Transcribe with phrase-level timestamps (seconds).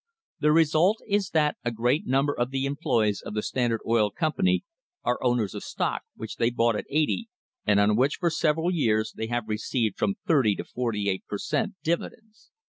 [0.39, 4.09] The result is that a great num ber of the employees of the Standard Oil
[4.09, 4.63] Company
[5.03, 7.29] are owners of stock which they bought at eighty,
[7.67, 11.37] and on which for several years they have received from thirty to forty eight per
[11.37, 12.49] cent, dividends.